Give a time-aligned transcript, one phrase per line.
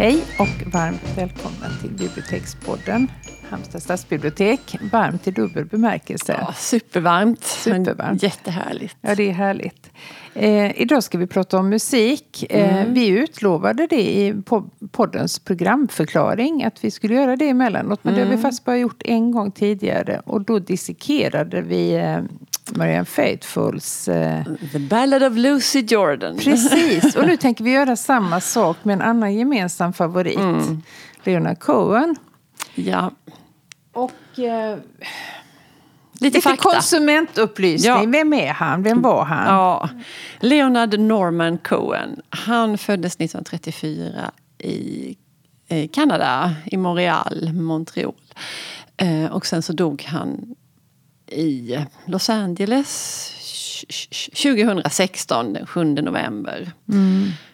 [0.00, 3.08] Hej och varmt välkomna till Bibliotekspodden.
[3.50, 4.76] Halmstad stadsbibliotek.
[4.92, 6.36] Varmt i dubbel bemärkelse.
[6.40, 7.44] Ja, supervarmt.
[7.44, 8.22] Supervarmt.
[8.22, 8.96] Jättehärligt.
[9.00, 9.90] Ja, det är härligt.
[10.34, 12.46] Eh, idag ska vi prata om musik.
[12.50, 12.94] Eh, Mm.
[12.94, 18.04] Vi utlovade det i po- poddens programförklaring att vi skulle göra det emellanåt.
[18.04, 18.36] Men det har Mm.
[18.36, 20.20] vi faktiskt bara gjort en gång tidigare.
[20.26, 22.18] Och då dissekerade vi eh,
[22.76, 26.36] Marianne Faithfulls eh, The Ballad of Lucy Jordan.
[26.36, 30.38] Precis, och nu tänker vi göra samma sak med en annan gemensam favorit.
[30.38, 30.82] Mm.
[31.24, 32.16] Leonard Cohen.
[32.74, 33.10] Ja,
[33.92, 34.76] Och eh,
[36.12, 36.70] lite, lite fakta.
[36.72, 37.92] konsumentupplysning.
[37.92, 38.04] Ja.
[38.06, 38.82] Vem är han?
[38.82, 39.46] Vem var han?
[39.46, 39.88] Ja.
[40.40, 42.20] Leonard Norman Cohen.
[42.30, 45.16] Han föddes 1934 i
[45.68, 48.14] eh, Kanada, i Montreal, Montreal.
[48.96, 50.54] Eh, och sen så dog han
[51.30, 53.32] i Los Angeles
[54.42, 56.72] 2016, den 7 november.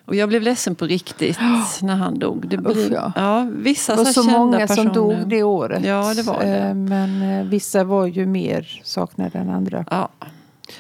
[0.05, 1.39] Och jag blev ledsen på riktigt
[1.83, 2.49] när han dog.
[2.49, 2.73] Det Mm.
[2.73, 3.13] Usch, ja.
[3.17, 4.85] ja, vissa Det var så så kända många personer.
[4.85, 5.85] som dog det året.
[5.85, 6.57] Ja, det var det.
[6.57, 9.85] Eh, Men eh, vissa var ju mer saknade än andra.
[9.91, 10.09] Ja.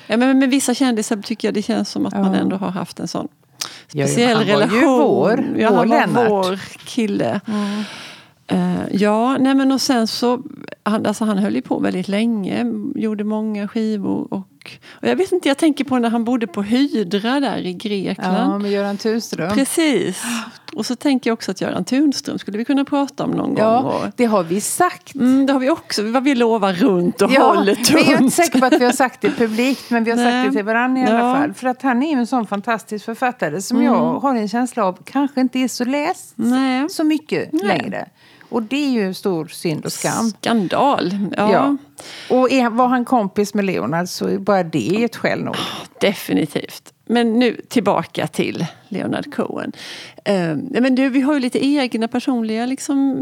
[0.07, 2.21] Ja, men med vissa kändisar tycker jag det känns som att Ja.
[2.23, 3.29] man ändå har haft en sån
[3.93, 4.99] Ja, speciell han var ju relation.
[4.99, 6.31] vår- ja, vår han var Lennart.
[6.31, 7.41] vår kille.
[8.49, 10.43] Eh, ja, nej men och sen så,
[10.83, 14.43] han, alltså han höll ju på väldigt länge, gjorde många skivor och,
[15.03, 18.53] och jag vet inte, jag tänker på när han bodde på Hydra där i Grekland.
[18.53, 19.55] Ja, med Göran Tunström.
[19.55, 20.23] Precis.
[20.75, 23.57] Och så tänker jag också att Göran Tunström skulle vi kunna prata om någon gång.
[23.59, 25.15] Ja, det har vi sagt.
[25.15, 28.07] mm, det har vi också, vad vi lovar runt och Ja, håller men jag är
[28.11, 28.33] inte tunt.
[28.35, 30.47] säker på att vi har sagt det publikt, men vi har sagt Nej.
[30.47, 31.35] det till varandra i alla Ja.
[31.35, 31.53] fall.
[31.55, 33.93] För att han är ju en sån fantastisk författare som Mm.
[33.93, 36.89] jag har en känsla av kanske inte är så läst Nej.
[36.91, 37.67] så mycket Nej.
[37.67, 38.09] längre.
[38.49, 40.31] Och det är ju en stor synd och skam.
[40.31, 41.19] Skandal.
[41.37, 41.77] Ja, Ja.
[42.31, 45.57] Och är, var han kompis med Leonard så är bara det ett skäl nog.
[46.01, 46.93] definitivt.
[47.09, 49.73] Men nu tillbaka till Leonard Cohen.
[50.25, 53.17] Eh, men du, vi har ju lite egna personliga liksom,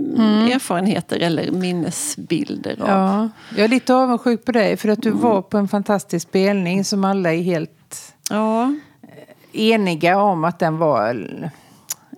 [0.53, 2.88] erfarenheter eller minnesbilder av.
[2.88, 3.28] Ja.
[3.56, 7.04] Jag är lite avundsjuk på dig för att du var på en fantastisk spelning som
[7.04, 8.75] alla är helt Ja,
[9.53, 11.50] eniga om att den var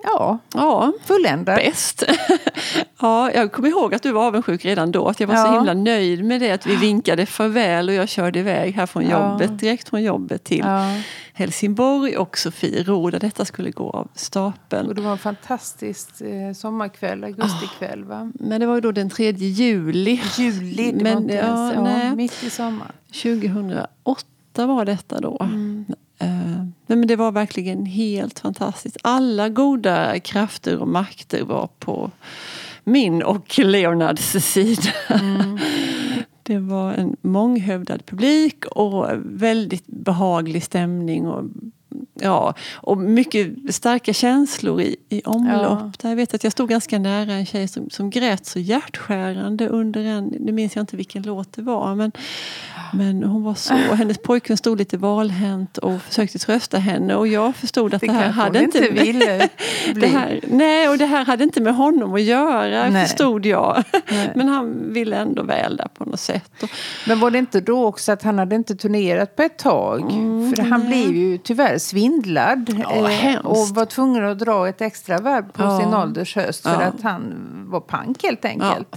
[0.02, 1.56] ja, ja fulländad.
[1.56, 2.04] bäst.
[3.00, 5.08] ja, jag kommer ihåg att du var avundsjuk redan då.
[5.08, 5.54] Att jag var så Ja.
[5.54, 6.50] himla nöjd med det.
[6.52, 9.30] Att vi vinkade farväl och jag körde iväg här från Ja.
[9.32, 10.64] jobbet, direkt från jobbet till.
[11.32, 14.88] Helsingborg och Sofiero där detta skulle gå av stapeln.
[14.88, 18.30] Och det var en fantastisk eh, sommarkväll, augustikväll va?
[18.34, 20.20] Men det var ju då den 3 juli.
[20.38, 22.92] Juli, det Men, var inte ja, ens, ja, mitt i sommaren.
[23.12, 25.36] 2008 var detta då.
[25.40, 25.46] Eh,
[26.19, 28.97] nej, men det var verkligen helt fantastiskt.
[29.03, 32.10] Alla goda krafter och makter var på
[32.84, 34.93] min och Leonards sida.
[36.43, 41.27] Det var en månghövdad publik och väldigt behaglig stämning.
[41.27, 41.44] Och,
[42.14, 45.78] ja, och mycket starka känslor i, i omlopp.
[45.82, 45.92] Ja.
[45.98, 49.68] Där jag vet att jag stod ganska nära en tjej som, som grät så hjärtskärande
[49.68, 51.94] under en, nu minns jag inte vilken låt det var.
[51.94, 52.12] Men,
[52.92, 57.14] men hon var så, hennes pojkvän stod lite valhänt och försökte trösta henne.
[57.14, 59.48] Och jag förstod att det, Det här hade inte, inte ville
[59.94, 63.06] det här, nej, och det här hade inte med honom att göra, Nej.
[63.06, 63.84] förstod jag.
[64.10, 64.32] Nej.
[64.36, 66.52] Men han ville ändå väl där på något sätt.
[67.06, 70.00] Men var det inte då också att han hade inte turnerat på ett tag?
[70.56, 71.06] för han Mm, nej.
[71.08, 72.69] blev ju tyvärr svindlad.
[72.70, 73.44] eh, Ja, hemskt.
[73.44, 75.80] och var tvungen att dra ett extra varv på Ja.
[75.80, 76.62] sin ålders höst.
[76.62, 76.80] För Ja.
[76.82, 77.34] att han
[77.70, 78.97] var pank helt enkelt.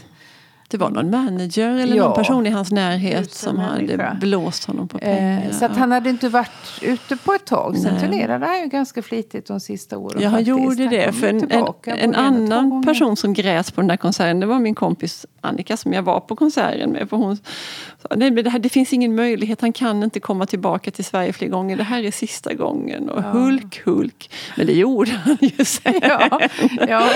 [0.72, 4.98] det var någon manager eller någon person i hans närhet som hade blåst honom på
[4.98, 5.46] pengar.
[5.46, 7.78] Eh, så att han hade inte varit ute på ett tag.
[7.78, 8.02] Sen Nej.
[8.04, 10.22] turnerade han ju ganska flitigt de sista åren.
[10.22, 11.12] Ja, han gjorde det.
[11.16, 14.76] För en, en, en annan person som grät på den där konserten, det var min
[14.76, 17.10] kompis Annika som jag var på konserten med.
[17.10, 17.38] För hon
[18.16, 21.34] nej men det, här, det finns ingen möjlighet, han kan inte komma tillbaka till Sverige
[21.34, 21.78] fler gånger.
[21.78, 23.10] Det här är sista gången.
[23.10, 24.32] Och Hulk, Hulk.
[24.58, 25.94] Men det gjorde han ju sen.
[26.02, 26.40] Ja,
[26.88, 27.10] ja.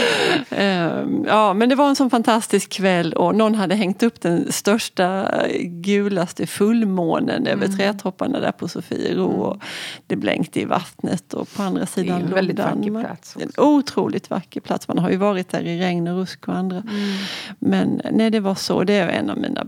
[0.49, 4.51] Ehm, ja, men det var en sån fantastisk kväll och någon hade hängt upp den
[4.51, 5.31] största
[5.61, 7.77] gulaste fullmånen över Mm.
[7.77, 9.25] trädtopparna där på Sofiero.
[9.25, 9.61] Och
[10.07, 13.05] det blänkte i vattnet och på andra sidan en låg väldigt vacker Danmark.
[13.07, 13.61] plats En också.
[13.61, 14.87] otroligt vacker plats.
[14.87, 16.77] Man har ju varit där i regn och rusk och andra.
[16.77, 17.13] Mm.
[17.59, 18.83] Men nej, det var så.
[18.83, 19.65] Det är en av mina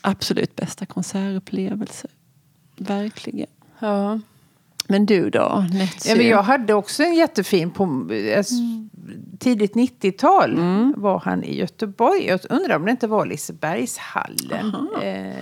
[0.00, 2.10] absolut bästa konsertupplevelser.
[2.76, 3.46] Verkligen.
[3.78, 4.20] ja.
[4.88, 6.10] Men du då, Netsy?
[6.10, 8.54] Ja, men jag hade också en jättefin på alltså,
[9.38, 10.60] tidigt 90-tal
[10.96, 12.26] var han i Göteborg.
[12.26, 14.88] Jag undrar om det inte var Lisebergshallen.
[15.02, 15.34] Eh,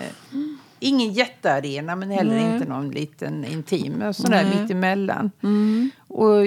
[0.80, 2.54] ingen jättearena men heller Nej.
[2.54, 4.12] inte någon liten intim.
[4.12, 4.62] Sån där Nej.
[4.62, 5.30] mitt emellan.
[5.42, 5.90] Mm.
[6.08, 6.46] Och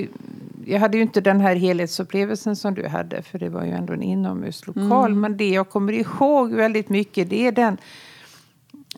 [0.65, 3.93] jag hade ju inte den här helhetsupplevelsen som du hade för det var ju ändå
[3.93, 5.15] en inomhuslokal.
[5.15, 7.77] Men det jag kommer ihåg väldigt mycket det är den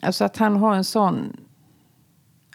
[0.02, 1.36] Alltså att han har en sån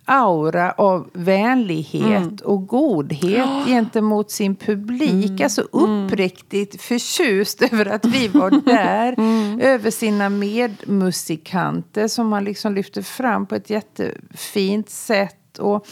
[0.10, 5.42] aura av vänlighet och godhet gentemot sin publik.
[5.42, 9.16] Alltså uppriktigt förtjust över att vi var där.
[9.62, 15.60] Över sina medmusikanter som han liksom lyfte fram på ett jättefint sätt.
[15.60, 15.88] Och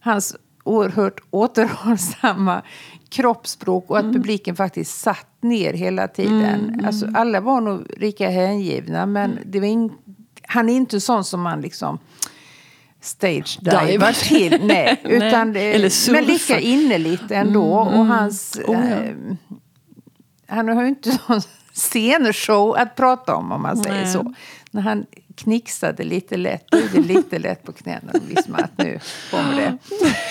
[0.00, 2.62] hans oerhört återhållsamma
[3.08, 6.82] kroppsspråk och att publiken faktiskt satt ner hela tiden.
[6.86, 9.92] Alltså, alla var nog lika hängivna men det var in,
[10.42, 11.98] han är inte sån som man liksom
[13.00, 14.12] stage Divar.
[14.28, 14.60] till.
[14.66, 17.72] Nej, utan, det- Eller men lika innerligt ändå.
[17.72, 18.58] Och hans...
[18.66, 18.96] Oh, ja.
[18.96, 19.14] eh,
[20.46, 21.40] han har ju inte någon
[21.74, 24.12] sceneshow att prata om om man säger Nej.
[24.12, 24.34] så.
[24.70, 25.06] När han
[25.36, 28.98] knixade lite lätt, böjde lite lätt på knäna, då visste man att nu
[29.30, 29.78] kommer det.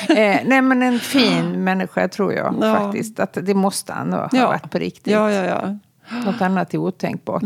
[0.09, 2.75] Eh, nej men en fin människa tror jag Ja.
[2.75, 3.19] faktiskt.
[3.19, 4.47] Att det måste han ha Ja.
[4.47, 5.13] varit på riktigt.
[5.13, 5.77] Ja, ja, ja.
[6.25, 7.43] Något annat är otänkbart.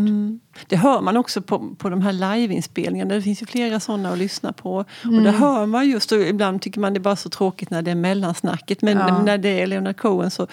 [0.68, 3.14] Det hör man också på, på de här liveinspelningarna.
[3.16, 4.76] Det finns ju flera sådana att lyssna på.
[4.76, 5.24] Och Mm.
[5.24, 7.92] det hör man just, och ibland tycker man det är bara så tråkigt när det
[7.92, 8.82] är mellansnacket.
[8.82, 9.22] Men Ja.
[9.24, 10.48] när det är Leonard Cohen så,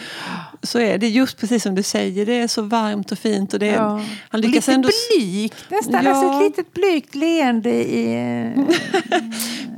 [0.63, 2.27] så är det just precis som du säger.
[2.27, 3.53] Det är så varmt och fint.
[3.53, 3.89] Och det är, Ja.
[3.89, 4.03] Han
[4.33, 4.89] Och lyckas lite ändå...
[5.17, 6.05] blygt nästan.
[6.05, 6.11] Ja.
[6.11, 8.15] Alltså ett litet blygt leende i...
[8.57, 8.65] eh,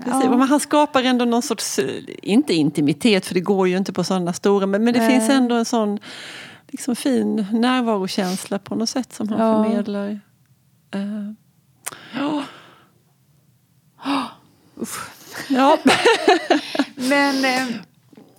[0.05, 1.87] Precis, men han skapar ändå någon sorts, eh,
[2.23, 5.11] inte intimitet för det går ju inte på sådana stora, men, men det Nej.
[5.11, 5.99] finns ändå en sån
[6.73, 9.65] liksom, fin närvarokänsla på något sätt som han Ja.
[9.65, 10.21] förmedlar.
[10.91, 11.33] Eh,
[12.19, 12.43] ja.
[15.49, 15.79] Ja.
[16.97, 17.45] Men...
[17.45, 17.77] Eh,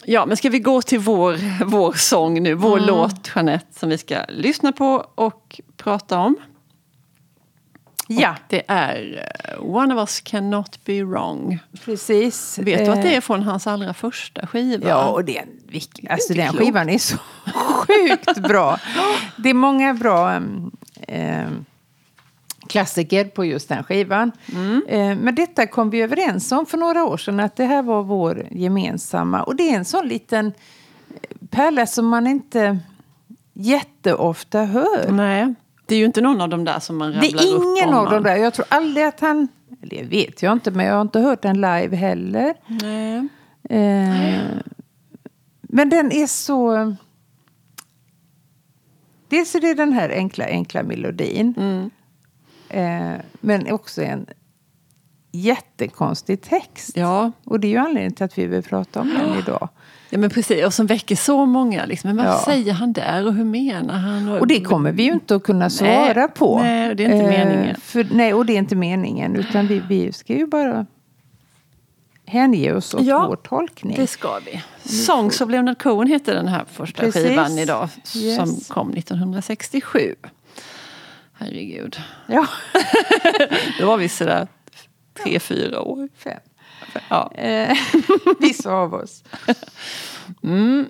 [0.06, 3.98] ja, men ska vi gå till vår, vår sång nu, vår låt Jeanette som vi
[3.98, 6.36] ska lyssna på och prata om.
[8.08, 9.26] ja, Och det är
[9.58, 11.60] eh, One of us cannot be wrong.
[11.86, 12.60] precis.
[12.60, 14.90] Vet du att det Eh, är från hans allra första skiva?
[14.90, 17.18] Ja, och det är en, vilk- alltså den skivan är så
[17.88, 18.80] sjukt bra.
[19.38, 20.42] Det är många bra
[21.08, 21.66] em,
[22.68, 24.32] klassiker på just den skivan.
[24.56, 24.84] Mm.
[24.88, 28.04] Eh, men detta kom vi överens om för några år sedan att det här var
[28.04, 29.44] vår gemensamma.
[29.44, 30.54] Och det är en sån liten
[31.50, 32.80] pärla som man inte
[33.54, 35.12] jätteofta hör.
[35.12, 35.54] Nej,
[35.86, 37.94] det är ju inte någon av dem där som man Det rabblar upp är ingen
[37.94, 38.36] av dem där.
[38.36, 39.48] Jag tror aldrig att han...
[39.82, 42.54] Eller det vet jag inte, men jag har inte hört den live heller.
[42.68, 43.28] Nej.
[43.70, 44.44] Eh,
[45.62, 46.96] men den är så...
[49.34, 51.54] Dels är det den här enkla, enkla melodin.
[51.58, 51.90] Mm.
[52.70, 54.26] Eh, men också en
[55.32, 56.92] jättekonstig text.
[56.98, 57.32] Ja.
[57.46, 59.70] Och det är ju anledningen till att vi vill prata om den idag.
[60.10, 60.66] ja, men precis.
[60.66, 61.86] Och som väcker så många.
[61.86, 62.08] Liksom.
[62.08, 62.42] Men vad Ja.
[62.46, 64.30] säger han där och hur menar han?
[64.30, 66.60] Och det kommer vi ju inte att kunna svara på.
[66.60, 67.76] nej, det är inte meningen.
[67.82, 69.36] För, nej, och det är inte meningen.
[69.36, 70.86] Utan vi, vi ska ju bara
[72.34, 73.96] hänge oss åt Ja, vår tolkning.
[73.96, 74.64] Det ska vi.
[74.90, 77.24] Songs of Leonard Cohen heter den här första Precis.
[77.28, 77.90] skivan idag.
[78.16, 78.36] Yes.
[78.36, 80.16] Som kom 1967.
[81.34, 81.98] Herregud.
[82.28, 82.48] Ja,
[83.80, 84.48] Då var vi sådär
[85.24, 86.10] tre, fyra år.
[86.18, 86.40] fem.
[87.10, 87.32] Ja.
[87.36, 87.78] Eh,
[88.40, 89.24] vissa av oss.
[90.44, 90.86] Mm.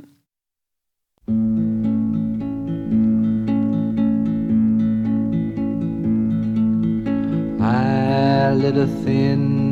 [7.60, 9.63] I lit a thin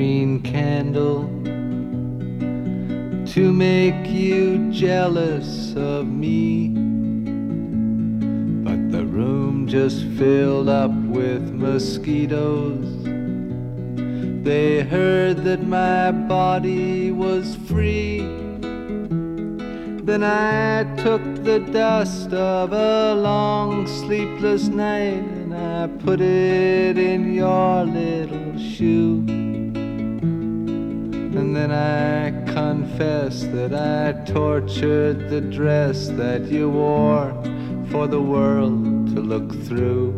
[0.00, 1.24] green candle
[3.30, 6.68] to make you jealous of me.
[8.64, 12.88] But the room just filled up with mosquitoes.
[14.42, 18.20] They heard that my body was free.
[20.08, 27.34] Then I took the dust of a long sleepless night and I put it in
[27.34, 29.39] your little shoe.
[31.40, 37.32] And then I confess that I tortured the dress that you wore
[37.90, 40.14] for the world to look through.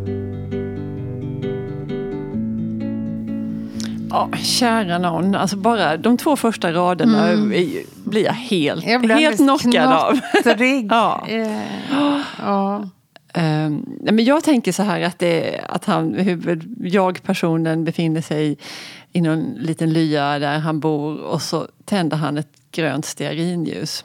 [4.10, 5.34] Ja, kära någon.
[5.34, 10.20] Alltså bara de två första raderna ju- blir jag helt, Jag blir helt knockad av.
[10.90, 11.26] Ja.
[11.28, 11.58] Eh,
[12.38, 12.84] ja.
[13.34, 18.56] Nej, men jag tänker så här att, det, att han, huvud, jag-personen befinner sig
[19.12, 24.04] i någon liten lya där han bor och så tänder han ett grönt stearinljus.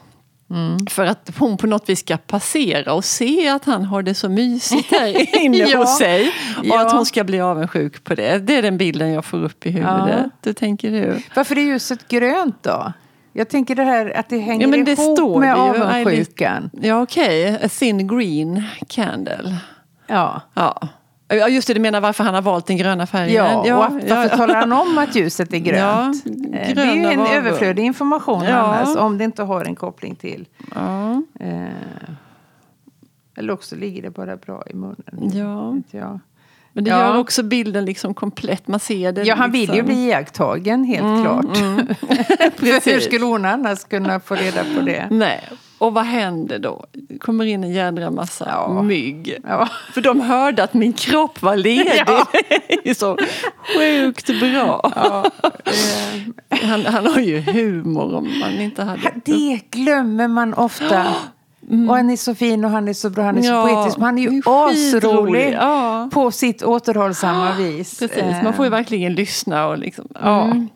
[0.50, 0.86] Mm.
[0.86, 4.28] För att hon på något vis ska passera och se att han har det så
[4.28, 5.78] mysigt här inne Ja.
[5.78, 6.32] hos sig.
[6.58, 6.86] Och Ja.
[6.86, 8.38] att hon ska bli avundsjuk på det.
[8.38, 10.14] Det är den bilden jag får upp i huvudet.
[10.24, 10.30] Ja.
[10.42, 11.22] Hur tänker du?
[11.36, 12.92] Varför är ljuset grönt då?
[13.32, 15.84] Jag tänker det här att det hänger Ja, men det ihop står med det ju.
[15.84, 16.70] avundsjukan.
[16.82, 19.56] Ja okej, a thin green candle.
[20.06, 20.40] Ja.
[20.54, 20.88] Ja.
[21.28, 23.34] Ja just det, du menar varför han har valt den gröna färgen?
[23.64, 26.22] Ja, och att, varför talar han om att ljuset är grönt?
[26.26, 28.56] Ja, Eh, det är ju en var- överflödig information Ja.
[28.56, 30.46] annars om det inte har en koppling till.
[30.74, 31.22] Ja.
[31.40, 31.64] Eh,
[33.36, 35.30] eller också ligger det bara bra i munnen.
[35.34, 35.76] Ja.
[35.98, 36.20] Jag.
[36.72, 36.98] Men det Ja.
[37.00, 38.68] gör också bilden liksom komplett.
[38.68, 39.22] Man ser det.
[39.22, 39.86] Ja, han vill ju liksom.
[39.86, 41.56] bli iakttagen, helt klart.
[42.56, 45.06] För hur skulle hon annars kunna få reda på det?
[45.10, 45.44] Nej.
[45.78, 46.84] Och vad händer då?
[46.92, 48.82] Det kommer in en jädra massa Ja.
[48.82, 49.38] mygg.
[49.48, 49.68] Ja.
[49.94, 52.02] För de hörde att min kropp var ledig.
[52.06, 52.26] Ja.
[52.84, 53.16] Det är så
[53.78, 54.92] sjukt bra.
[54.96, 55.24] Ja,
[56.62, 59.12] Han, han har ju humor om man inte hade...
[59.24, 61.06] det glömmer man ofta.
[61.88, 63.96] Och han är så fin och han är så bra, han är så Ja, poetisk.
[63.98, 66.08] Men han är ju asrolig Ja.
[66.12, 67.98] på sitt återhållsamma vis.
[67.98, 70.08] Precis, man får ju Eh, verkligen lyssna och liksom...
[70.22, 70.44] Ja.
[70.44, 70.68] Mm.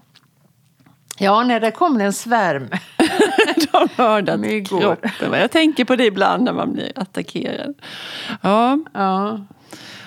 [1.18, 2.68] Ja, när det kommer en svärm.
[3.72, 4.80] De hörde att Myggor.
[4.80, 5.32] kroppen...
[5.40, 7.74] Jag tänker på det ibland när man blir attackerad.
[8.42, 9.40] Ja, Ja.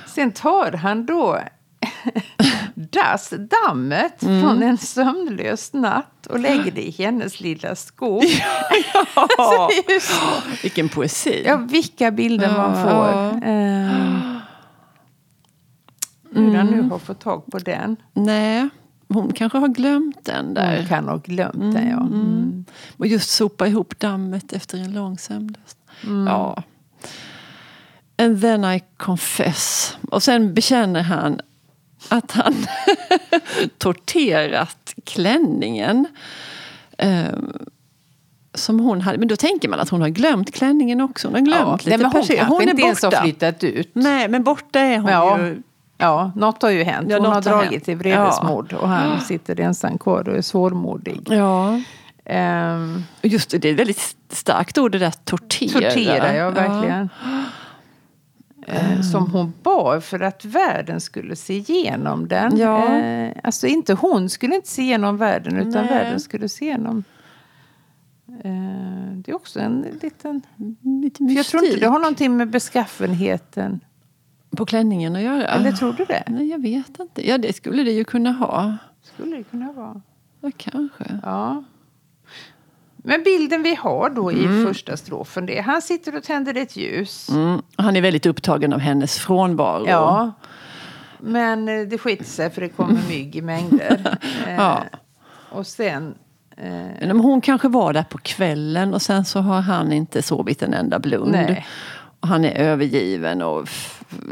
[0.08, 1.40] Sen tar han då
[2.76, 3.34] dass,
[3.68, 4.42] dammet Mm.
[4.42, 8.22] från en sömnlös natt och lägger det i hennes lilla sko.
[9.38, 9.70] ja.
[9.70, 10.26] Det är ju så.
[10.64, 11.44] vilken poesi.
[11.46, 12.92] Ja, vilka bilder man Ja, får.
[12.92, 13.52] ja.
[13.52, 14.42] Eh,
[16.32, 17.98] Hur han nu har fått tag på den.
[18.14, 18.70] Nej,
[19.08, 20.78] hon kanske har glömt den där.
[20.78, 22.00] Hon kan ha glömt den, ja.
[22.02, 22.66] Mm.
[22.98, 25.76] Och just sopa ihop dammet efter en lång sömnlös.
[26.04, 26.28] Mm.
[26.28, 26.64] Ja.
[28.18, 29.98] And then I confess.
[30.12, 31.40] Och sen bekänner han
[32.10, 32.54] att han
[33.78, 36.06] torterat klänningen.
[36.98, 37.52] ehm,
[38.54, 39.18] som hon hade.
[39.18, 41.28] Men då tänker man att hon har glömt klänningen också.
[41.28, 42.38] Hon har glömt Ja, lite nej, men hon persil.
[42.40, 43.22] kanske är inte ens har borta.
[43.24, 43.90] flyttat ut.
[43.94, 45.40] Nej, men borta är hon Ja.
[45.40, 45.62] ju.
[45.98, 47.10] Ja, något har ju hänt.
[47.10, 47.84] Ja, Hon har dragit hänt.
[47.84, 51.28] till vredesmord och han sitter ensam kvar och är svårmodig.
[51.30, 51.82] Ja.
[52.26, 55.70] Ehm, Just det, det är ett väldigt starkt ord det där tortera.
[55.70, 57.10] tortera, ja verkligen.
[58.68, 62.58] Eh, Som hon bar för att världen skulle se igenom den.
[62.58, 62.88] Ja.
[63.44, 65.94] Alltså inte hon skulle inte se igenom världen utan Nej.
[65.94, 67.04] världen skulle se igenom.
[69.16, 70.42] Det är också en liten...
[70.82, 73.80] Lite jag tror inte det har någonting med beskaffenheten.
[74.56, 75.48] På klänningen att göra.
[75.48, 76.24] Eller tror du det?
[76.28, 77.28] Nej, jag vet inte.
[77.30, 78.78] Ja, det skulle det ju kunna ha.
[79.04, 80.02] Skulle det kunna vara.
[80.42, 81.20] Ja, kanske.
[81.24, 81.64] Ja.
[82.98, 86.76] Men bilden vi har då i första strofen, det är han sitter och tänder ett
[86.76, 87.30] ljus.
[87.30, 87.62] Mm.
[87.76, 89.86] Han är väldigt upptagen av hennes frånvaro.
[89.88, 90.32] Ja.
[91.20, 94.18] Men eh, det skiter sig för det kommer mygg i mängder.
[94.48, 94.84] Eh, Ja.
[95.50, 96.16] Och sen...
[96.58, 96.72] Eh,
[97.08, 100.74] Men hon kanske var där på kvällen och sen så har han inte sovit en
[100.74, 101.32] enda blund.
[101.32, 101.66] Nej.
[102.26, 103.68] Han är övergiven och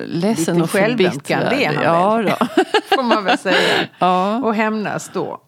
[0.06, 1.54] ledsen Lite och självömkande förbittrad.
[1.54, 2.46] är han ja, då.
[2.96, 3.88] får man väl säga.
[4.00, 4.38] ja.
[4.44, 5.42] Och hämnas då.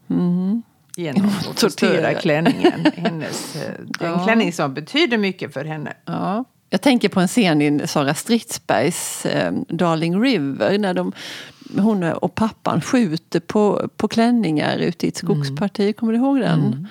[0.98, 2.14] Genom att Tortera.
[2.14, 2.86] klänningen.
[2.96, 3.62] Hennes, eh,
[4.00, 4.24] det är en Ja.
[4.26, 5.94] klänning som betyder mycket för henne.
[6.06, 6.46] Ja.
[6.70, 11.12] Jag tänker på en scen i Sara Stridsbergs eh, Darling River när de,
[11.78, 15.96] hon och pappan skjuter på, på klänningar ute i ett skogsparti.
[15.98, 16.88] Kommer du ihåg den?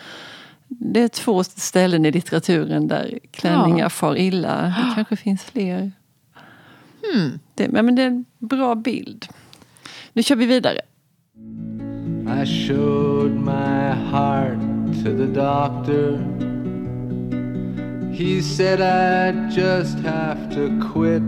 [0.68, 3.88] Det är två ställen i litteraturen där klänningar Ja.
[3.90, 4.62] far illa.
[4.62, 5.92] Det kanske finns fler.
[7.54, 9.26] Det, men men det är en bra bild.
[10.12, 10.80] Nu kör vi vidare.
[12.42, 14.58] I showed my heart
[15.04, 16.18] to the doctor.
[18.12, 21.22] He said I'd just have to quit.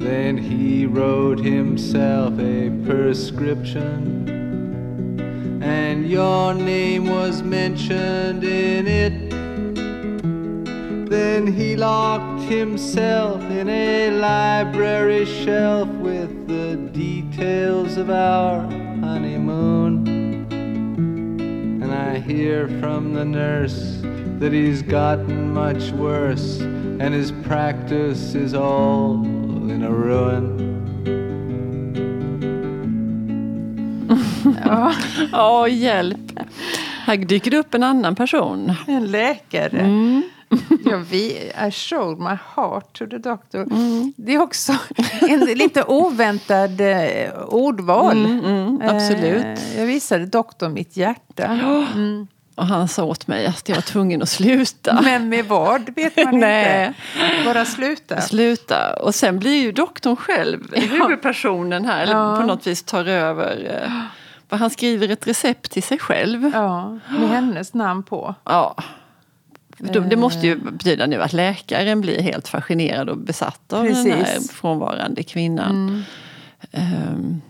[0.00, 4.26] Then he wrote himself a prescription.
[5.62, 9.30] And your name was mentioned in it.
[11.08, 18.60] Then he locked himself in a library shelf with the details of our
[19.00, 20.06] honeymoon.
[21.82, 24.00] And I hear from the nurse
[24.40, 30.65] that he's gotten much worse, and his practice is all in a ruin.
[34.66, 34.92] Ja,
[35.32, 36.18] Ja, hjälp.
[37.04, 38.72] Här dyker det upp en annan person.
[38.86, 39.80] en läkare.
[39.80, 40.22] Mm.
[40.84, 43.60] Ja, vi, I showed my heart to the doctor.
[43.62, 44.12] Mm.
[44.16, 44.72] Det är också
[45.20, 48.24] en lite oväntad eh, ordval.
[48.26, 49.44] Mm, absolut.
[49.44, 51.44] Eh, jag visade doktorn mitt hjärta.
[51.44, 52.26] Mm.
[52.54, 55.00] Och han sa åt mig att jag var tvungen att sluta.
[55.02, 56.94] Men med vad vet man inte.
[57.44, 58.20] Bara sluta.
[58.20, 58.92] Sluta.
[59.02, 62.02] Och sen blir ju doktorn själv huvudpersonen här.
[62.02, 62.36] Eller Ja.
[62.40, 63.82] på något vis tar över.
[64.46, 66.50] Eh, För han skriver ett recept till sig själv.
[66.54, 68.34] Ja, med hennes namn på.
[68.44, 68.74] Ja.
[69.78, 70.44] Det måste Eh.
[70.44, 74.36] ju betyda nu att läkaren blir helt fascinerad och besatt av den här Precis.
[74.36, 74.42] Mm.
[74.48, 76.04] frånvarande kvinnan.
[76.72, 77.40] Ehm,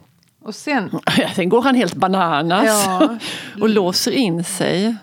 [0.43, 0.91] Och sen
[1.35, 3.19] sen går han helt bananas Ja.
[3.61, 4.97] och låser in sig.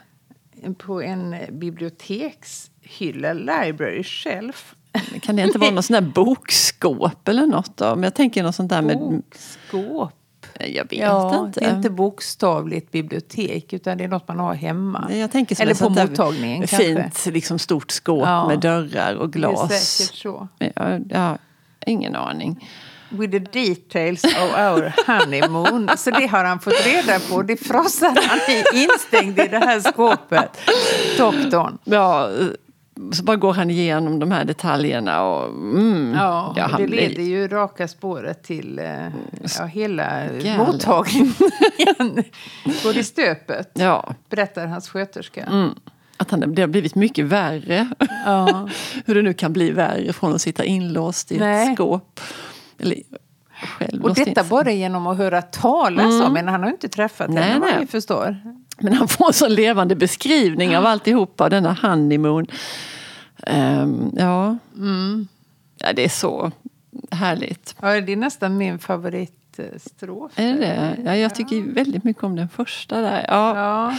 [0.77, 4.75] på en bibliotekshylla, library shelf.
[5.21, 7.85] Kan det inte vara någon sån där bokskåp eller något då?
[7.95, 8.97] Men jag tänker något sånt där med...
[8.99, 10.13] Bokskåp.
[10.59, 11.59] Jag vet Ja, inte.
[11.59, 15.07] det är inte bokstavligt bibliotek utan det är något man har hemma.
[15.11, 17.31] Jag tänker som Eller på mottagningen Fint kanske.
[17.31, 18.47] liksom, stort skåp Ja.
[18.47, 19.71] med dörrar och Det är glas.
[19.97, 20.47] säkert så.
[20.59, 21.37] Jag, jag har
[21.85, 22.69] ingen aning.
[23.09, 25.89] with the details of our honeymoon.
[25.97, 27.41] Så det har han fått reda på.
[27.41, 30.57] Det frossar han i, instängd i det här skåpet.
[31.17, 31.77] Doktorn.
[31.83, 32.29] Ja,
[33.13, 35.23] så bara går han igenom de här detaljerna.
[35.23, 39.07] Och, mm, Ja, ja, det blir- leder ju raka spåret till eh,
[39.59, 40.57] ja, hela Galet.
[40.57, 41.33] mottagningen.
[42.83, 45.43] Går i stöpet, Ja, berättar hans sköterska.
[45.43, 45.69] mm,
[46.17, 47.87] att han, det har blivit mycket värre.
[48.25, 48.69] Ja.
[49.05, 51.69] Hur det nu kan bli värre från att sitta inlåst i Nej.
[51.69, 52.19] ett skåp.
[52.79, 52.97] Eller
[54.03, 57.43] Och detta bara genom att höra talas om Men han har ju inte träffat Nej,
[57.43, 58.37] henne, vad vi förstår.
[58.79, 62.45] Men han får en sån levande beskrivning av alltihopa, denna honeymoon.
[63.47, 64.57] Ehm, ja.
[65.77, 66.51] ja, det är så
[67.11, 67.75] härligt.
[67.81, 70.31] Ja, det är nästan min favoritstrof.
[70.35, 70.97] Är det det?
[71.05, 73.25] Ja, jag tycker ju väldigt mycket om den första där.
[73.27, 73.97] Ja, Ja.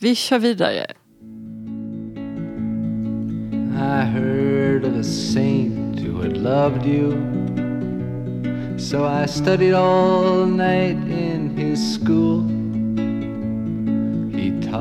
[0.00, 0.86] Vi kör vidare.
[3.74, 7.12] I heard of a saint who had loved you.
[8.78, 12.57] So I studied all night in his school.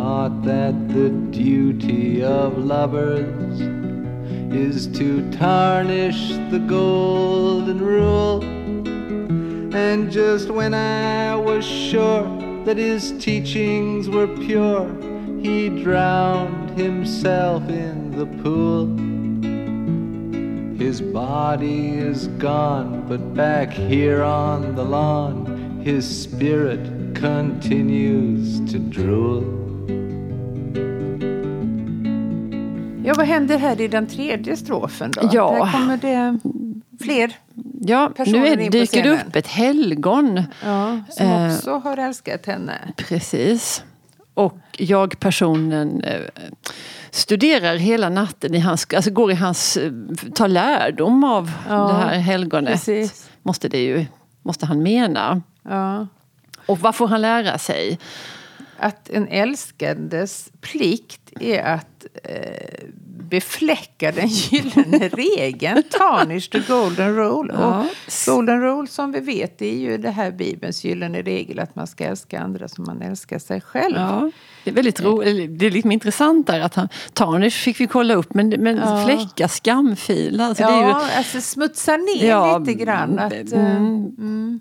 [0.08, 3.60] He taught that the duty of lovers
[4.56, 8.42] is to tarnish the golden rule.
[9.76, 12.24] And just when I was sure
[12.64, 14.88] that his teachings were pure,
[15.42, 18.88] he drowned himself in the pool.
[20.78, 29.57] His body is gone, but back here on the lawn, his spirit continues to drool.
[33.08, 35.30] Ja, vad händer här i den tredje strofen då?
[35.34, 35.52] Ja.
[35.52, 36.40] Där kommer det
[37.04, 37.32] fler
[37.82, 40.44] Ja, Personer nu är, in på dyker det upp ett helgon.
[40.64, 41.56] ja, som Eh.
[41.56, 42.74] också har älskat henne.
[42.98, 43.84] Precis.
[44.34, 46.22] Och jag-personen eh,
[47.12, 49.92] studerar hela natten i hans, alltså går i hans, eh,
[50.36, 52.74] tar lärdom av Ja, det här helgonet.
[52.74, 53.30] Precis.
[53.44, 54.06] Måste, det ju,
[54.44, 55.42] måste han mena.
[55.64, 56.08] Ja.
[56.66, 58.00] Och vad får han lära sig?
[58.80, 62.84] Att en älskandes plikt är att eh,
[63.24, 65.84] befläcka den gyllene regeln.
[65.84, 67.54] Tarnish the golden rule.
[67.60, 67.80] Ja.
[67.80, 67.86] Och
[68.34, 72.04] golden rule som vi vet är ju det här Bibelns gyllene regel att man ska
[72.06, 73.96] älska andra som man älskar sig själv.
[73.98, 74.32] Ja,
[74.64, 75.60] det är väldigt roligt.
[75.60, 79.06] Det är liksom intressant där att han, Tarnish fick vi kolla upp men, men Ja.
[79.06, 80.42] fläcka, skamfil.
[80.42, 83.20] Alltså det är Ja, ju, alltså smutsa ner Ja, lite grann.
[83.20, 84.60] Att, mm, eh, mm.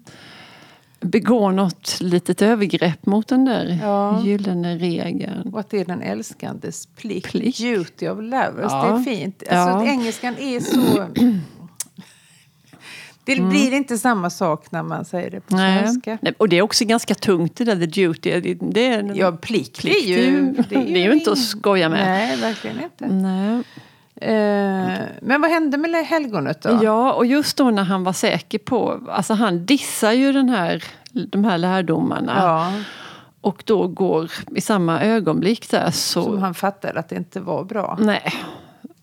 [1.01, 4.23] Begå något litet övergrepp mot den där Ja.
[4.25, 5.53] gyllene regeln.
[5.53, 7.31] och att det är den älskandes plikt.
[7.33, 7.59] Plikt.
[7.59, 8.53] Duty of lovers.
[8.71, 8.87] Ja.
[9.05, 9.43] Det är fint.
[9.43, 9.87] Alltså, Ja.
[9.87, 11.07] Engelskan är så...
[13.25, 15.67] Det blir inte samma sak när man säger det på Mm.
[15.75, 15.83] Nej.
[15.83, 16.19] svenska.
[16.23, 18.41] Nej, Och det är också ganska tungt det där the duty.
[18.41, 20.55] Det, det är, Ja, plikt, Plikt är ju...
[20.69, 22.07] det är ju inte att skoja med.
[22.07, 23.07] Nej, verkligen inte.
[23.07, 23.63] Nej.
[24.21, 26.79] Eh, men vad hände med helgonet då?
[26.83, 29.01] Ja, och just då när han var säker på...
[29.11, 32.33] Alltså han dissar ju den här, de här lärdomarna.
[32.37, 32.73] Ja,
[33.41, 36.23] Och då går i samma ögonblick där så...
[36.23, 37.99] som han fattade att det inte var bra.
[38.01, 38.33] Nej,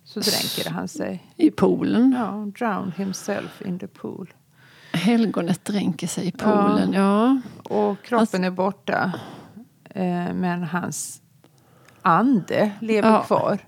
[0.06, 1.24] Så dränkade han sig.
[1.36, 2.16] i poolen.
[2.20, 2.32] Ja,
[2.68, 4.34] drowned himself in the pool.
[4.94, 6.94] Helgonet dränker sig i poolen.
[6.94, 7.42] Ja.
[7.64, 9.12] Och kroppen är borta.
[9.90, 11.22] Eh, men hans
[12.02, 13.22] ande lever Ja.
[13.24, 13.60] kvar.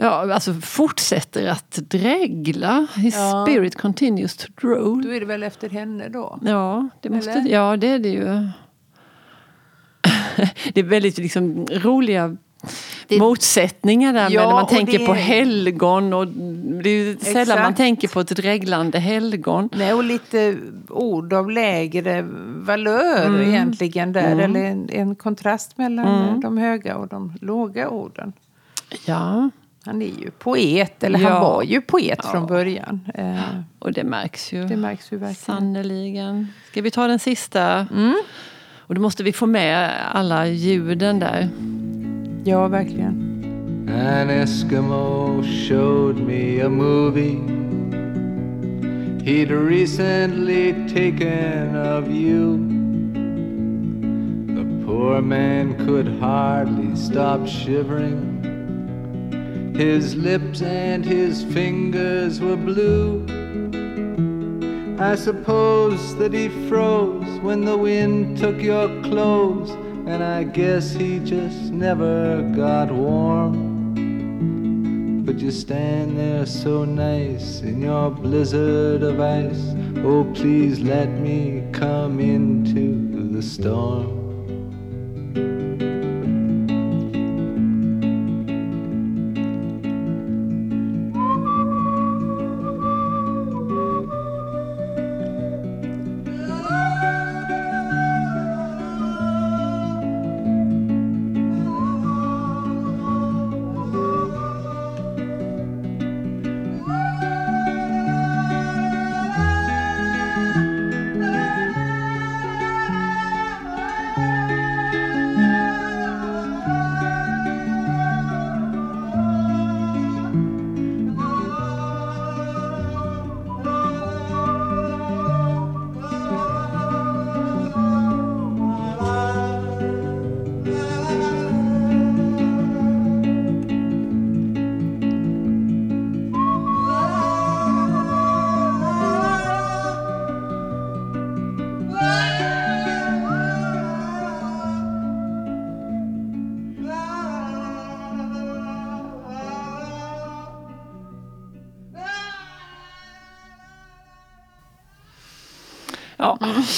[0.00, 2.86] Ja, alltså fortsätter att drägla.
[2.96, 3.44] His Ja.
[3.46, 5.02] spirit continues to drool.
[5.02, 6.38] Då är det väl efter henne då?
[6.44, 7.50] Ja, det måste, Eller?
[7.50, 8.24] ja, det är det ju.
[10.74, 12.36] det är väldigt liksom, roliga
[13.08, 16.12] Det- motsättningar där Ja, när man tänker det- på helgon.
[16.12, 16.26] Och
[16.82, 17.62] det är ju sällan Exakt.
[17.62, 19.68] man tänker på ett dreglande helgon.
[19.76, 20.56] Nej, och lite
[20.88, 23.40] ord av lägre valör Mm.
[23.48, 24.38] egentligen där.
[24.40, 28.32] Eller en, en kontrast mellan eh, de höga och de låga orden.
[29.06, 29.50] Ja,
[29.88, 31.28] Han är ju poet, eller Ja.
[31.28, 32.28] han var ju poet Ja.
[32.30, 33.00] från början.
[33.14, 33.40] Eh,
[33.78, 34.64] och det märks ju.
[34.64, 35.34] det märks ju verkligen.
[35.60, 36.46] Sannerligen.
[36.70, 37.86] Ska vi ta den sista?
[37.94, 38.14] Mm.
[38.78, 41.48] Och då måste vi få med alla ljuden där.
[42.44, 43.24] Ja, verkligen.
[43.88, 47.38] An Eskimo showed me a movie
[49.24, 52.58] he'd recently taken of you.
[54.56, 58.37] The poor man could hardly stop shivering.
[59.78, 63.24] His lips and his fingers were blue.
[64.98, 69.70] I suppose that he froze when the wind took your clothes,
[70.08, 73.94] and I guess he just never got warm.
[75.24, 79.62] But you stand there so nice in your blizzard of ice.
[79.98, 84.17] Oh, please let me come into the storm.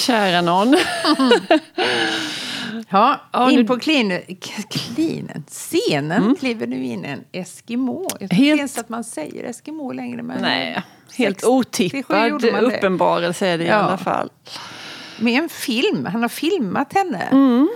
[0.01, 0.77] Kära någon.
[2.89, 4.23] Ja, Ja, in nu- på klinen,
[5.49, 8.01] scenen kliver nu in en Eskimo.
[8.03, 10.23] Jag tror inte Helt- ens att man säger Eskimo längre.
[10.23, 10.83] Men Nej,
[11.17, 11.53] helt 67
[12.35, 13.75] otippad uppenbarelse är det i Ja.
[13.75, 14.31] alla fall.
[15.19, 16.07] Med en film.
[16.07, 17.23] Han har filmat henne.
[17.33, 17.69] Mm.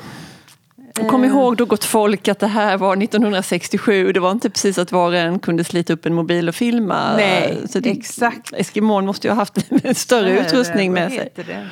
[1.00, 1.30] Och kom Eh.
[1.30, 4.12] ihåg då gott folk att det här var 1967.
[4.12, 7.16] Det var inte precis att var och en kunde slita upp en mobil och filma.
[7.16, 8.52] Nej, Så det, exakt.
[8.52, 11.32] Eskimon måste ju ha haft en större utrustning med sig.
[11.36, 11.68] Det?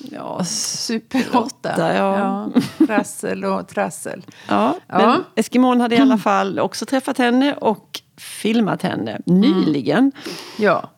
[0.00, 1.94] Ja, Super 8.
[1.94, 2.48] ja.
[2.86, 4.26] Trassel och trassel.
[4.48, 4.74] ja.
[4.86, 4.98] Ja.
[4.98, 10.12] Men Eskimon hade i alla fall också träffat henne och filmat henne nyligen.
[10.58, 10.90] Ja,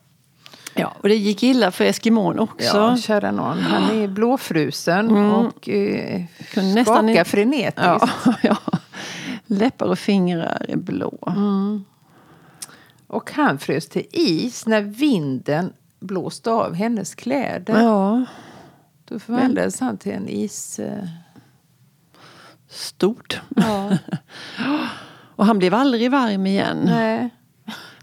[0.75, 2.77] Ja, och det gick illa för Eskimon också.
[2.77, 3.59] ja kära någon.
[3.59, 6.21] Han är blåfrusen och eh,
[6.53, 7.77] Kunde nästan skakar inte- frenetiskt.
[8.25, 8.57] Ja, ja.
[9.45, 11.17] Läppar och fingrar är blå.
[13.07, 17.81] Och han frös till is när vinden blåste av hennes kläder.
[17.81, 18.25] Ja,
[19.11, 20.79] Då förvandlades han till en is...
[20.79, 21.03] eh,
[22.69, 23.41] stort.
[23.55, 23.97] Ja,
[25.35, 26.81] Och han blev aldrig varm igen.
[26.85, 27.29] nej.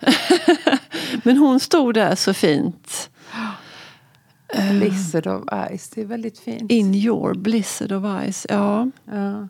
[1.24, 3.10] Men hon stod där så fint.
[4.72, 5.44] Lizard of
[5.76, 6.70] Ice, det är väldigt fint.
[6.70, 8.46] In your blizzard of ice.
[8.48, 9.48] Ja, Ja.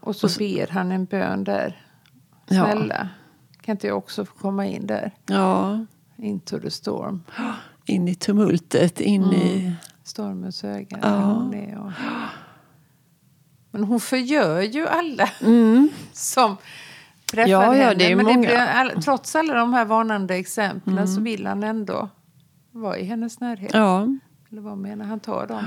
[0.00, 1.82] Och så ber han en bön där.
[2.48, 2.72] Ja.
[2.72, 3.08] Snälla,
[3.60, 5.12] kan inte jag också få komma in där?
[5.26, 5.86] ja.
[6.16, 7.22] Into the storm.
[7.84, 9.72] In i tumultet, in i...
[10.08, 10.98] Stormens öga.
[11.02, 11.34] Ja.
[11.78, 11.92] och...
[13.70, 15.28] Men hon förgör ju alla
[16.12, 16.56] som
[17.30, 17.50] träffar Mm.
[17.50, 17.94] Ja, ja, henne.
[17.94, 18.38] det är Men många.
[18.38, 21.06] blir, all, trots alla de här varnande exemplen Mm.
[21.06, 22.08] så vill han ändå
[22.72, 23.70] vara i hennes närhet.
[23.74, 24.06] Ja,
[24.50, 25.20] Eller vad menar han?
[25.20, 25.64] tar de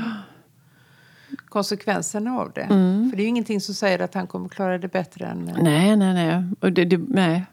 [1.49, 2.61] konsekvenserna av det.
[2.61, 3.09] Mm.
[3.09, 5.51] För det är ju ingenting som säger att han kommer klara det bättre än...
[5.61, 6.43] nej, nej, nej.
[6.61, 7.45] Och det, det, nej.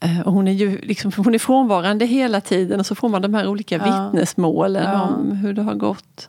[0.00, 3.22] Eh, Och hon är ju liksom, hon är frånvarande hela tiden och så får man
[3.22, 3.84] de här olika Ja.
[4.10, 5.02] vittnesmålen Ja.
[5.02, 6.28] om hur det har gått.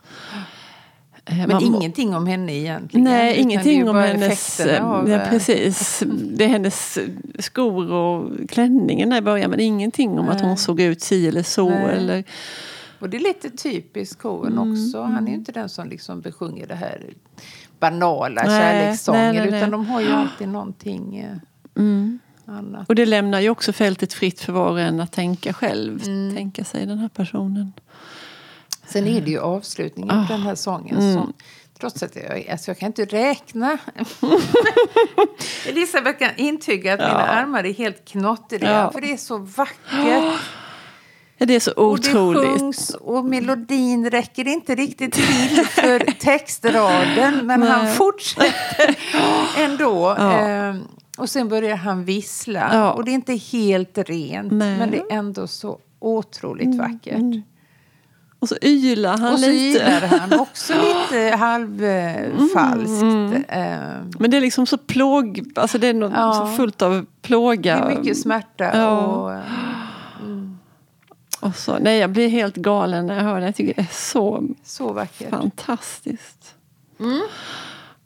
[1.24, 3.04] Eh, Men man- ingenting om henne egentligen.
[3.04, 4.60] Nej, ingenting om hennes...
[4.60, 6.02] av, ja, precis.
[6.32, 6.98] Det är hennes
[7.38, 10.46] skor och klänningen i början men ingenting om att Nej.
[10.48, 11.68] hon såg ut si eller så.
[11.70, 11.96] Nej.
[11.96, 12.24] Eller,
[13.00, 15.02] Och det är lite typiskt Coen Mm, också.
[15.02, 17.00] Han är ju inte den som liksom besjunger det här
[17.80, 19.32] banala Nej, kärlekssånger.
[19.50, 19.58] nej.
[19.58, 21.36] Utan de har ju alltid någonting eh,
[21.82, 22.18] mm.
[22.50, 22.88] Annat.
[22.88, 26.02] Och det lämnar ju också fältet fritt för var och en att tänka själv.
[26.06, 26.36] Mm.
[26.36, 27.72] Tänka sig den här personen.
[28.86, 30.26] Sen är det ju avslutningen Ah.
[30.26, 30.96] på den här sången.
[30.96, 31.14] Mm.
[31.14, 31.32] Som,
[31.80, 33.78] trots att jag, alltså jag kan inte räkna.
[35.68, 37.16] Elisabeth kan intyga att mina Ja.
[37.26, 38.70] armar är helt knottriga.
[38.72, 38.92] Ja.
[38.92, 40.40] För det är så vackert.
[41.38, 42.58] Det är så Och det otroligt.
[42.60, 47.46] sjungs och melodin räcker inte riktigt till för textraden.
[47.46, 47.94] Men han Nej.
[47.94, 48.96] fortsätter
[49.58, 50.14] ändå.
[50.18, 50.74] Ja.
[51.20, 52.70] Och sen börjar han vissla.
[52.74, 52.92] Ja.
[52.92, 54.52] Och det är inte helt rent.
[54.52, 54.78] Nej.
[54.78, 57.44] Men det är ändå så otroligt vackert.
[58.38, 59.62] Och så ylar han och så lite.
[59.62, 60.72] gillar han också
[61.10, 63.02] lite halvfalskt.
[63.48, 65.40] Ehm, Men det är liksom så plåg...
[65.56, 66.32] Alltså det är något Ja.
[66.50, 67.76] så fullt av det plåga.
[67.76, 68.64] är mycket smärta.
[68.76, 68.98] Ja.
[69.00, 69.40] Och, eh,
[71.40, 73.46] Och så, nej, jag blir helt galen när jag hör det.
[73.46, 75.30] Jag tycker det är så så vackert.
[75.30, 76.54] fantastiskt.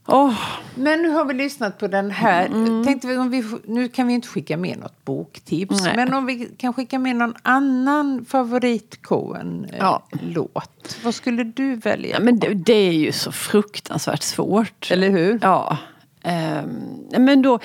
[0.09, 0.21] Mm.
[0.21, 0.35] Åh,
[0.75, 2.49] Men nu har vi lyssnat på den här.
[2.85, 5.83] Tänkte vi, om vi, nu kan vi inte skicka med något boktips.
[5.85, 5.97] Nej.
[5.97, 8.99] Men om vi kan skicka med någon annan favorit
[9.79, 10.07] Ja.
[10.11, 12.11] låt Vad skulle du välja?
[12.17, 14.91] ja, men det, det är ju så fruktansvärt svårt.
[14.91, 15.39] Eller hur?
[15.43, 15.79] Ja.
[16.23, 16.69] Ehm,
[17.19, 17.59] men då,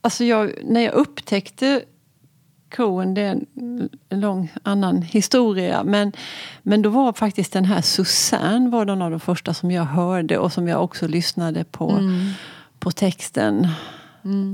[0.00, 1.82] alltså jag, när jag upptäckte
[2.76, 5.82] Coen, det är en lång annan historia.
[5.84, 6.12] Men,
[6.62, 10.38] men då var faktiskt den här Susanne var den av de första som jag hörde
[10.38, 12.30] och som jag också lyssnade på, Mm.
[12.78, 13.68] på texten.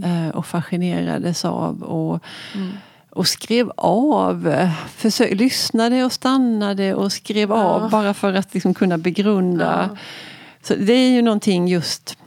[0.05, 1.83] eh, Och fascinerades av.
[1.83, 2.21] Och,
[2.55, 2.71] Mm.
[3.11, 4.57] och skrev av.
[4.89, 9.97] Försök, lyssnade och stannade och skrev av bara för att liksom kunna begrunda.
[10.63, 12.19] Så det är ju någonting just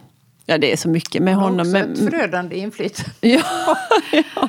[0.50, 1.60] Ja, det är så mycket med honom.
[1.60, 3.10] också Men, ett förödande inflytande.
[3.20, 3.76] ja,
[4.12, 4.48] ja,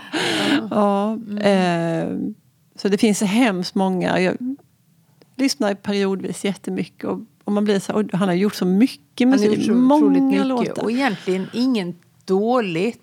[0.69, 2.07] ja, eh,
[2.75, 4.19] så det finns hemskt många.
[4.19, 4.37] Jag
[5.35, 7.03] lyssnar periodvis jättemycket.
[7.03, 9.57] Och, och man blir så, och han har gjort så mycket Han har musik.
[9.57, 10.45] gjort så otroligt många mycket.
[10.45, 10.83] låtar.
[10.83, 13.01] Och egentligen inget dåligt,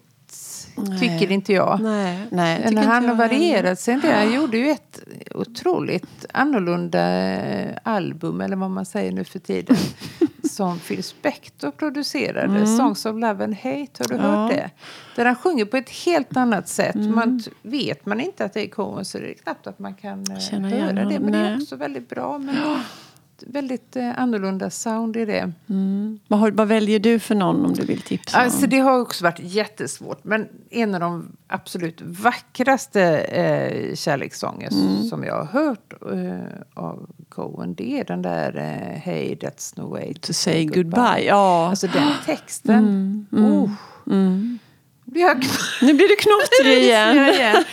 [1.01, 1.81] tycker inte jag.
[1.83, 3.99] Nej, nej, tycker han har varierat sig.
[4.03, 4.13] Det.
[4.13, 5.01] Han gjorde ju ett
[5.35, 9.77] otroligt annorlunda eh, album, eller vad man säger nu för tiden.
[10.57, 13.91] som Phil Spector producerade, Songs of Love and Hate.
[13.99, 14.27] Har du Mm.
[14.27, 14.37] Ja.
[14.37, 14.71] hört det?
[15.17, 16.95] Där han sjunger på ett helt annat sätt.
[16.97, 19.95] Man t- vet man inte att det är Coen så är det knappt att man
[19.95, 21.21] kan eh, Känna igen höra det.
[21.21, 21.57] Men det är nej.
[21.63, 22.39] också väldigt bra.
[22.39, 22.57] Men
[23.47, 25.53] väldigt eh, annorlunda sound i det.
[25.71, 26.19] Mm.
[26.29, 28.39] Vad, har, vad väljer du för någon om du vill tipsa?
[28.39, 30.25] Alltså det har också varit jättesvårt.
[30.25, 35.03] Men en av de absolut vackraste eh, kärlekssånger Mm.
[35.05, 39.91] som jag har hört eh, av Cohen det är den där eh, Hey that's no
[39.91, 41.25] way to, To say goodbye.
[41.27, 41.69] Ja.
[41.71, 43.27] Alltså den texten.
[43.33, 43.71] Oh,
[44.11, 44.59] Mm.
[45.07, 45.45] Blir jag
[45.83, 47.17] Nu blir du knottrig igen.
[47.35, 47.65] igen.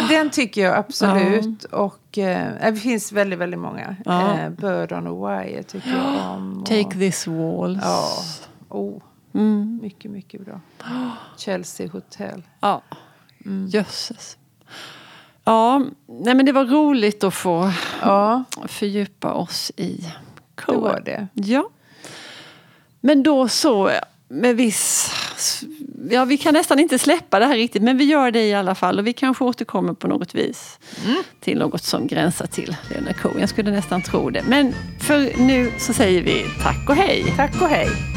[0.00, 1.64] Så den tycker jag absolut.
[1.64, 3.96] Och eh, det finns väldigt, väldigt många.
[4.04, 4.38] Ja.
[4.38, 6.58] Eh, Bird on a wire tycker jag om.
[6.60, 7.80] och- Take this waltz.
[7.84, 8.08] Ja.
[8.68, 9.02] Oh,
[9.34, 9.78] Mm.
[9.82, 10.60] mycket, mycket bra.
[11.38, 12.42] Chelsea Hotel.
[12.60, 12.82] Ja,
[13.68, 14.36] jösses.
[15.44, 17.72] Ja, nej men det var roligt att få
[18.02, 20.12] Ja, fördjupa oss i det
[20.62, 20.80] Cohen.
[20.80, 21.28] var det.
[21.34, 21.68] Ja.
[23.00, 23.90] Men då så
[24.28, 25.10] med viss...
[26.10, 28.74] Ja, vi kan nästan inte släppa det här riktigt, men vi gör det i alla
[28.74, 28.98] fall.
[28.98, 30.78] Och vi kanske återkommer på något vis
[31.40, 33.40] till något som gränsar till Leonard Cohen.
[33.40, 34.42] Jag skulle nästan tro det.
[34.48, 37.24] Men för nu så säger vi tack och hej.
[37.36, 38.15] Tack och hej.